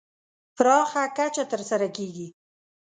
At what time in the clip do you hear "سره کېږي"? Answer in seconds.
1.69-2.27